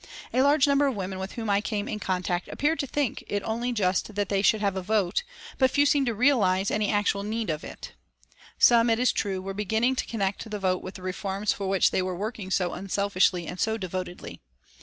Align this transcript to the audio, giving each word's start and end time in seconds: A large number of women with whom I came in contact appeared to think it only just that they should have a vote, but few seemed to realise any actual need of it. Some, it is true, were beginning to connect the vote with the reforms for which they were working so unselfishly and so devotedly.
A 0.33 0.41
large 0.41 0.65
number 0.65 0.87
of 0.87 0.95
women 0.95 1.19
with 1.19 1.33
whom 1.33 1.47
I 1.47 1.61
came 1.61 1.87
in 1.87 1.99
contact 1.99 2.47
appeared 2.47 2.79
to 2.79 2.87
think 2.87 3.23
it 3.27 3.43
only 3.43 3.71
just 3.71 4.15
that 4.15 4.29
they 4.29 4.41
should 4.41 4.59
have 4.59 4.75
a 4.75 4.81
vote, 4.81 5.21
but 5.59 5.69
few 5.69 5.85
seemed 5.85 6.07
to 6.07 6.15
realise 6.15 6.71
any 6.71 6.89
actual 6.89 7.21
need 7.21 7.51
of 7.51 7.63
it. 7.63 7.91
Some, 8.57 8.89
it 8.89 8.97
is 8.97 9.11
true, 9.11 9.43
were 9.43 9.53
beginning 9.53 9.95
to 9.97 10.07
connect 10.07 10.49
the 10.49 10.57
vote 10.57 10.81
with 10.81 10.95
the 10.95 11.03
reforms 11.03 11.53
for 11.53 11.67
which 11.69 11.91
they 11.91 12.01
were 12.01 12.15
working 12.15 12.49
so 12.49 12.73
unselfishly 12.73 13.45
and 13.45 13.59
so 13.59 13.77
devotedly. 13.77 14.41